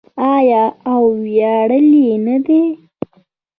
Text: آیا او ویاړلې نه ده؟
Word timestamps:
آیا 0.35 0.63
او 0.91 0.99
ویاړلې 1.25 2.09
نه 2.25 2.37
ده؟ 2.45 2.61